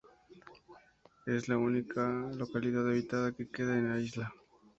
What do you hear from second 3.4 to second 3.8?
queda